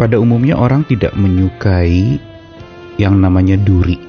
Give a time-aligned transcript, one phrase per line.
[0.00, 2.16] pada umumnya orang tidak menyukai
[2.96, 4.00] yang namanya duri.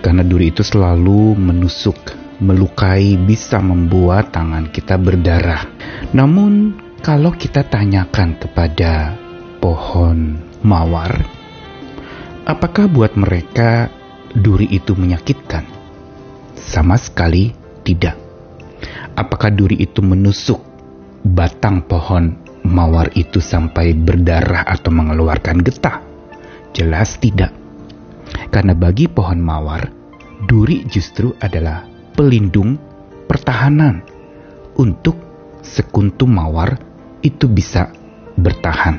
[0.00, 2.00] Karena duri itu selalu menusuk,
[2.40, 5.68] melukai, bisa membuat tangan kita berdarah.
[6.16, 6.72] Namun,
[7.04, 9.12] kalau kita tanyakan kepada
[9.60, 11.20] pohon mawar,
[12.48, 13.92] apakah buat mereka
[14.32, 15.68] duri itu menyakitkan?
[16.56, 17.52] Sama sekali
[17.84, 18.16] tidak.
[19.20, 20.64] Apakah duri itu menusuk
[21.22, 26.02] batang pohon mawar itu sampai berdarah atau mengeluarkan getah?
[26.72, 27.52] Jelas tidak.
[28.48, 29.88] Karena bagi pohon mawar,
[30.46, 31.84] duri justru adalah
[32.16, 32.76] pelindung
[33.28, 34.04] pertahanan
[34.76, 35.16] untuk
[35.62, 36.76] sekuntum mawar
[37.22, 37.92] itu bisa
[38.36, 38.98] bertahan.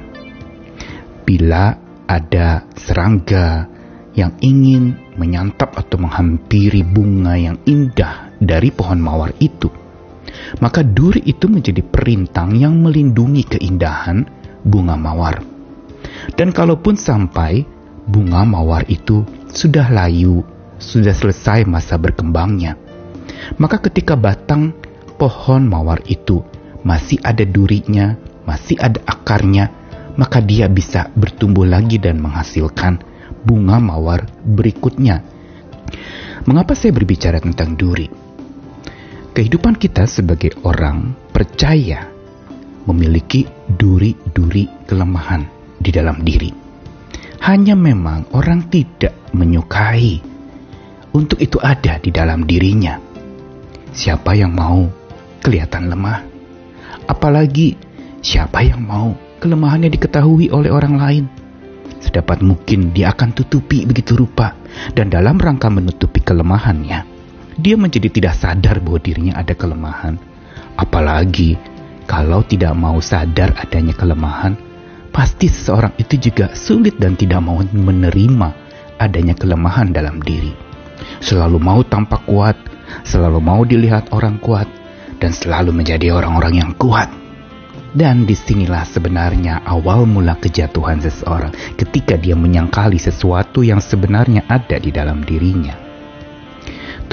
[1.23, 1.75] Bila
[2.07, 3.67] ada serangga
[4.13, 9.69] yang ingin menyantap atau menghampiri bunga yang indah dari pohon mawar itu,
[10.63, 14.23] maka duri itu menjadi perintang yang melindungi keindahan
[14.63, 15.43] bunga mawar.
[16.39, 17.67] Dan kalaupun sampai
[18.07, 20.39] bunga mawar itu sudah layu,
[20.79, 22.79] sudah selesai masa berkembangnya.
[23.59, 24.71] Maka ketika batang
[25.19, 26.39] pohon mawar itu
[26.87, 28.15] masih ada durinya,
[28.47, 29.67] masih ada akarnya,
[30.15, 33.03] maka dia bisa bertumbuh lagi dan menghasilkan
[33.43, 35.27] bunga mawar berikutnya.
[36.47, 38.22] Mengapa saya berbicara tentang duri?
[39.33, 42.05] Kehidupan kita sebagai orang percaya
[42.85, 45.49] memiliki duri-duri kelemahan
[45.81, 46.53] di dalam diri.
[47.41, 50.21] Hanya memang orang tidak menyukai
[51.17, 53.01] untuk itu ada di dalam dirinya.
[53.89, 54.85] Siapa yang mau
[55.41, 56.21] kelihatan lemah?
[57.09, 57.73] Apalagi
[58.21, 61.25] siapa yang mau kelemahannya diketahui oleh orang lain?
[62.05, 64.53] Sedapat mungkin dia akan tutupi begitu rupa
[64.93, 67.12] dan dalam rangka menutupi kelemahannya,
[67.57, 70.17] dia menjadi tidak sadar bahwa dirinya ada kelemahan.
[70.73, 71.57] Apalagi
[72.09, 74.57] kalau tidak mau sadar adanya kelemahan,
[75.13, 78.49] pasti seseorang itu juga sulit dan tidak mau menerima
[78.97, 80.51] adanya kelemahan dalam diri.
[81.21, 82.57] Selalu mau tampak kuat,
[83.05, 84.67] selalu mau dilihat orang kuat,
[85.21, 87.07] dan selalu menjadi orang-orang yang kuat.
[87.93, 94.81] Dan di sinilah sebenarnya awal mula kejatuhan seseorang ketika dia menyangkali sesuatu yang sebenarnya ada
[94.81, 95.82] di dalam dirinya.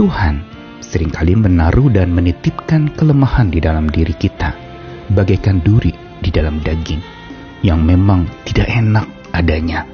[0.00, 0.40] Tuhan
[0.80, 4.56] sering kali menaruh dan menitipkan kelemahan di dalam diri kita,
[5.12, 5.92] bagaikan duri
[6.24, 7.04] di dalam daging
[7.60, 9.04] yang memang tidak enak
[9.36, 9.84] adanya.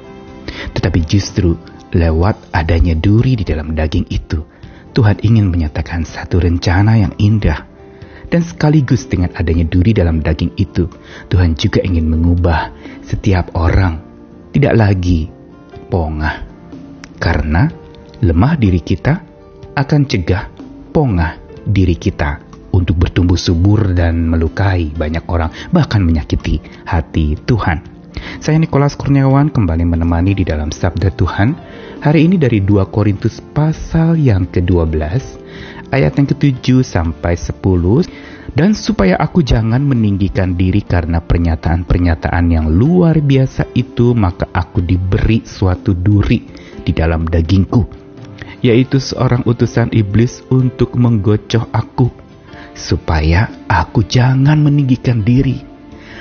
[0.47, 1.59] Tetapi justru
[1.91, 4.47] lewat adanya duri di dalam daging itu,
[4.95, 7.67] Tuhan ingin menyatakan satu rencana yang indah.
[8.31, 10.87] Dan sekaligus dengan adanya duri dalam daging itu,
[11.27, 12.71] Tuhan juga ingin mengubah
[13.03, 13.99] setiap orang
[14.55, 15.27] tidak lagi
[15.91, 16.47] pongah.
[17.19, 17.67] Karena
[18.23, 19.35] lemah diri kita
[19.77, 20.49] akan cegah
[20.89, 21.37] pongah
[21.69, 22.41] diri kita
[22.73, 27.85] untuk bertumbuh subur dan melukai banyak orang, bahkan menyakiti hati Tuhan.
[28.41, 31.53] Saya Nikolas Kurniawan kembali menemani di dalam Sabda Tuhan.
[32.01, 34.97] Hari ini dari 2 Korintus pasal yang ke-12,
[35.93, 38.09] ayat yang ke-7 sampai 10.
[38.57, 45.45] Dan supaya aku jangan meninggikan diri karena pernyataan-pernyataan yang luar biasa itu, maka aku diberi
[45.45, 46.41] suatu duri
[46.81, 48.06] di dalam dagingku,
[48.65, 52.09] yaitu seorang utusan iblis untuk menggocoh aku
[52.77, 55.65] supaya aku jangan meninggikan diri.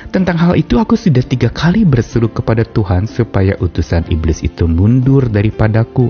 [0.08, 5.28] Tentang hal itu aku sudah tiga kali berseru kepada Tuhan supaya utusan iblis itu mundur
[5.28, 6.08] daripadaku.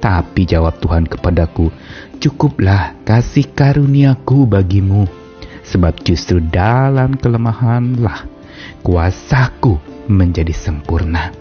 [0.00, 1.72] Tapi jawab Tuhan kepadaku,
[2.20, 5.08] cukuplah kasih karuniaku bagimu.
[5.64, 8.24] Sebab justru dalam kelemahanlah
[8.80, 9.76] kuasaku
[10.08, 11.39] menjadi sempurna.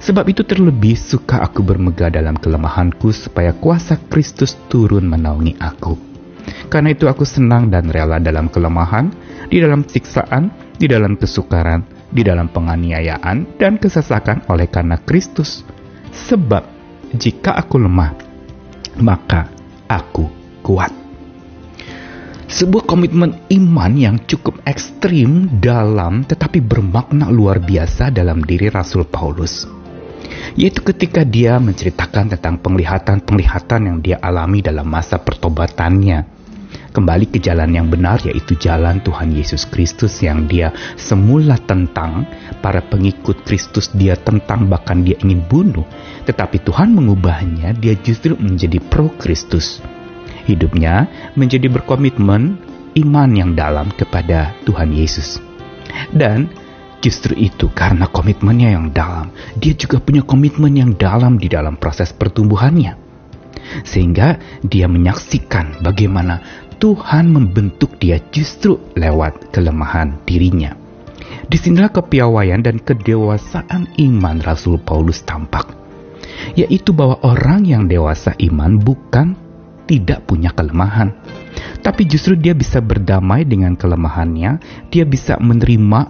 [0.00, 5.96] Sebab itu terlebih suka aku bermegah dalam kelemahanku supaya kuasa Kristus turun menaungi aku.
[6.72, 9.10] Karena itu aku senang dan rela dalam kelemahan,
[9.50, 15.62] di dalam siksaan, di dalam kesukaran, di dalam penganiayaan, dan kesesakan oleh karena Kristus.
[16.10, 16.62] Sebab
[17.14, 18.14] jika aku lemah,
[19.02, 19.50] maka
[19.86, 20.26] aku
[20.62, 20.99] kuat.
[22.50, 29.70] Sebuah komitmen iman yang cukup ekstrim dalam tetapi bermakna luar biasa dalam diri Rasul Paulus.
[30.58, 36.26] Yaitu ketika dia menceritakan tentang penglihatan-penglihatan yang dia alami dalam masa pertobatannya.
[36.90, 42.26] Kembali ke jalan yang benar yaitu jalan Tuhan Yesus Kristus yang dia semula tentang.
[42.58, 45.86] Para pengikut Kristus dia tentang bahkan dia ingin bunuh.
[46.26, 49.78] Tetapi Tuhan mengubahnya dia justru menjadi pro Kristus
[50.46, 52.56] hidupnya menjadi berkomitmen
[52.96, 55.40] iman yang dalam kepada Tuhan Yesus
[56.14, 56.48] dan
[57.00, 62.12] Justru itu karena komitmennya yang dalam, dia juga punya komitmen yang dalam di dalam proses
[62.12, 62.92] pertumbuhannya.
[63.88, 66.44] Sehingga dia menyaksikan bagaimana
[66.76, 70.76] Tuhan membentuk dia justru lewat kelemahan dirinya.
[71.48, 75.72] Di sinilah kepiawaian dan kedewasaan iman Rasul Paulus tampak,
[76.52, 79.40] yaitu bahwa orang yang dewasa iman bukan
[79.90, 81.10] tidak punya kelemahan,
[81.82, 84.62] tapi justru dia bisa berdamai dengan kelemahannya,
[84.94, 86.06] dia bisa menerima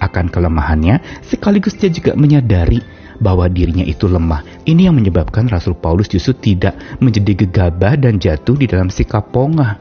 [0.00, 2.80] akan kelemahannya, sekaligus dia juga menyadari
[3.20, 4.64] bahwa dirinya itu lemah.
[4.64, 6.72] Ini yang menyebabkan Rasul Paulus justru tidak
[7.04, 9.76] menjadi gegabah dan jatuh di dalam sikap pongah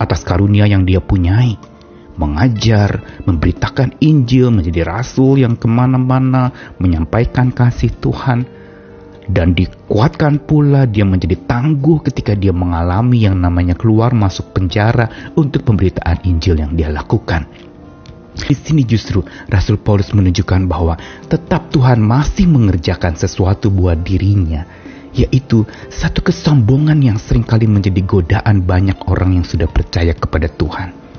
[0.00, 1.60] atas karunia yang dia punyai.
[2.16, 8.44] Mengajar, memberitakan Injil, menjadi rasul yang ke mana-mana, menyampaikan kasih Tuhan,
[9.30, 15.62] dan dikuatkan pula dia menjadi tangguh ketika dia mengalami yang namanya keluar masuk penjara untuk
[15.62, 17.46] pemberitaan Injil yang dia lakukan.
[18.34, 20.98] Di sini justru Rasul Paulus menunjukkan bahwa
[21.30, 24.66] tetap Tuhan masih mengerjakan sesuatu buat dirinya,
[25.14, 31.09] yaitu satu kesombongan yang sering kali menjadi godaan banyak orang yang sudah percaya kepada Tuhan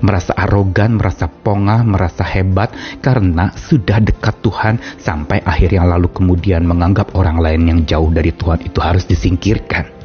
[0.00, 7.14] merasa arogan, merasa pongah, merasa hebat karena sudah dekat Tuhan sampai akhirnya lalu kemudian menganggap
[7.18, 10.02] orang lain yang jauh dari Tuhan itu harus disingkirkan.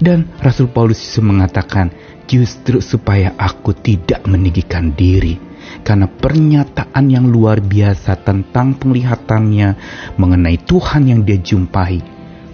[0.00, 1.92] Dan Rasul Paulus mengatakan,
[2.24, 5.36] justru supaya aku tidak meninggikan diri,
[5.84, 9.68] karena pernyataan yang luar biasa tentang penglihatannya
[10.16, 12.00] mengenai Tuhan yang dia jumpai,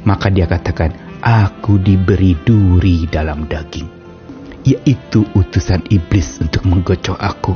[0.02, 3.99] maka dia katakan, aku diberi duri dalam daging
[4.64, 7.54] yaitu utusan iblis untuk menggocok aku,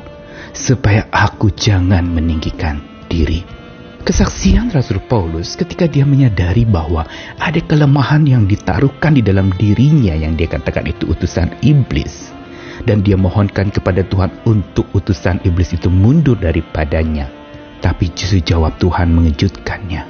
[0.55, 3.45] supaya aku jangan meninggikan diri.
[4.05, 7.09] Kesaksian Rasul Paulus ketika dia menyadari bahwa
[7.41, 12.29] ada kelemahan yang ditaruhkan di dalam dirinya yang dia katakan itu utusan iblis.
[12.85, 17.33] Dan dia mohonkan kepada Tuhan untuk utusan iblis itu mundur daripadanya.
[17.81, 20.03] Tapi justru jawab Tuhan mengejutkannya.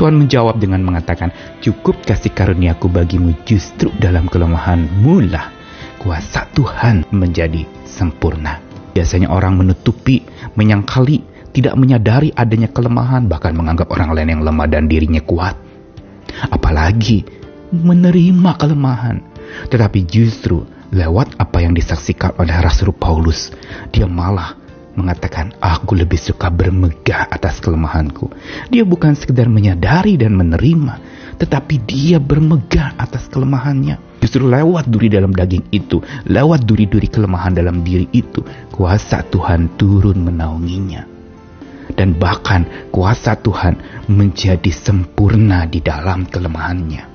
[0.00, 5.61] Tuhan menjawab dengan mengatakan, cukup kasih karuniaku bagimu justru dalam kelemahanmu lah
[6.02, 8.58] kuasa Tuhan menjadi sempurna.
[8.92, 10.26] Biasanya orang menutupi,
[10.58, 11.22] menyangkali,
[11.54, 15.54] tidak menyadari adanya kelemahan, bahkan menganggap orang lain yang lemah dan dirinya kuat.
[16.50, 17.22] Apalagi
[17.70, 19.22] menerima kelemahan.
[19.70, 23.54] Tetapi justru lewat apa yang disaksikan oleh Rasul Paulus,
[23.94, 24.58] dia malah
[24.92, 28.28] mengatakan, aku lebih suka bermegah atas kelemahanku.
[28.68, 31.00] Dia bukan sekedar menyadari dan menerima,
[31.40, 35.98] tetapi dia bermegah atas kelemahannya Justru lewat duri dalam daging itu,
[36.30, 41.10] lewat duri-duri kelemahan dalam diri itu, kuasa Tuhan turun menaunginya.
[41.98, 47.10] Dan bahkan kuasa Tuhan menjadi sempurna di dalam kelemahannya.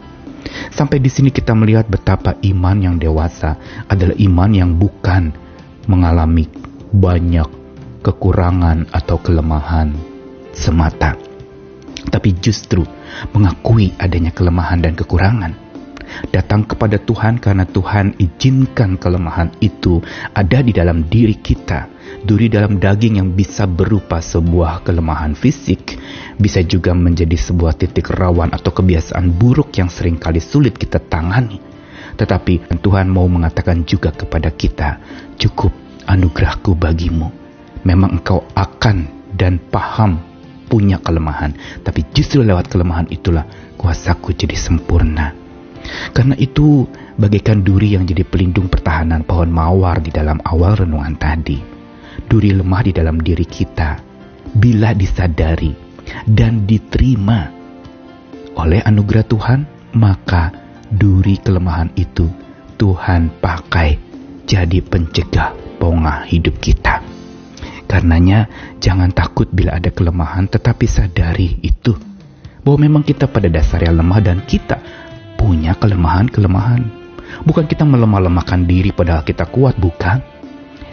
[0.75, 3.56] Sampai di sini kita melihat betapa iman yang dewasa
[3.88, 5.31] adalah iman yang bukan
[5.88, 6.51] mengalami
[6.92, 7.48] banyak
[8.04, 9.95] kekurangan atau kelemahan
[10.51, 11.15] semata,
[12.12, 12.83] tapi justru
[13.31, 15.67] mengakui adanya kelemahan dan kekurangan
[16.31, 20.01] datang kepada Tuhan karena Tuhan izinkan kelemahan itu
[20.33, 21.98] ada di dalam diri kita.
[22.24, 26.00] Duri dalam daging yang bisa berupa sebuah kelemahan fisik,
[26.39, 31.59] bisa juga menjadi sebuah titik rawan atau kebiasaan buruk yang sering kali sulit kita tangani.
[32.18, 34.98] Tetapi Tuhan mau mengatakan juga kepada kita,
[35.38, 35.69] cukup
[36.07, 37.30] anugerahku bagimu.
[37.86, 40.18] Memang engkau akan dan paham
[40.68, 41.56] punya kelemahan,
[41.86, 45.46] tapi justru lewat kelemahan itulah kuasaku jadi sempurna
[46.12, 51.60] karena itu, bagaikan duri yang jadi pelindung pertahanan pohon mawar di dalam awal renungan tadi.
[52.28, 54.01] Duri lemah di dalam diri kita,
[54.51, 55.71] bila disadari
[56.26, 57.52] dan diterima
[58.57, 59.59] oleh anugerah Tuhan,
[59.95, 60.50] maka
[60.90, 62.26] duri kelemahan itu
[62.78, 63.90] Tuhan pakai
[64.47, 67.04] jadi pencegah pongah hidup kita.
[67.88, 68.52] Karenanya,
[68.83, 71.95] jangan takut bila ada kelemahan, tetapi sadari itu
[72.68, 75.06] bahwa memang kita pada dasarnya lemah dan kita
[75.47, 76.83] punya kelemahan-kelemahan.
[77.47, 80.19] Bukan kita melemah-lemahkan diri padahal kita kuat, bukan.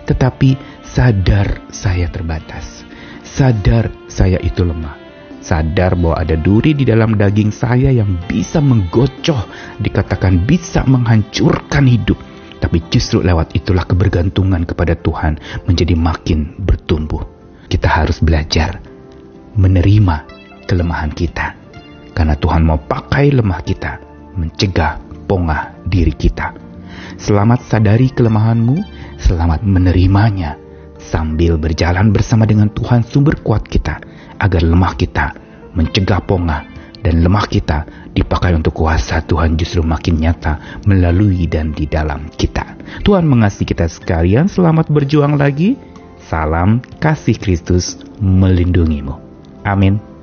[0.06, 0.54] Tetapi
[0.86, 2.86] sadar saya terbatas.
[3.26, 4.94] Sadar saya itu lemah.
[5.42, 9.50] Sadar bahwa ada duri di dalam daging saya yang bisa menggocoh,
[9.82, 12.16] dikatakan bisa menghancurkan hidup.
[12.62, 17.26] Tapi justru lewat itulah kebergantungan kepada Tuhan menjadi makin bertumbuh.
[17.66, 18.78] Kita harus belajar
[19.58, 20.16] menerima
[20.70, 21.58] kelemahan kita.
[22.14, 26.54] Karena Tuhan mau pakai lemah kita mencegah pongah diri kita.
[27.18, 28.76] Selamat sadari kelemahanmu,
[29.18, 30.58] selamat menerimanya,
[30.98, 34.02] sambil berjalan bersama dengan Tuhan sumber kuat kita,
[34.38, 35.26] agar lemah kita
[35.74, 36.62] mencegah pongah
[37.04, 37.84] dan lemah kita
[38.16, 42.78] dipakai untuk kuasa Tuhan justru makin nyata melalui dan di dalam kita.
[43.04, 45.76] Tuhan mengasihi kita sekalian, selamat berjuang lagi.
[46.24, 49.20] Salam kasih Kristus melindungimu.
[49.60, 50.13] Amin.